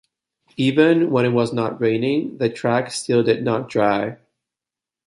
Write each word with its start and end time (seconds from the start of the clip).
Even 0.57 1.11
when 1.11 1.25
it 1.25 1.29
was 1.29 1.53
not 1.53 1.79
raining, 1.79 2.39
the 2.39 2.49
track 2.49 2.89
still 2.91 3.21
did 3.21 3.43
not 3.43 3.69
dry. 3.69 4.17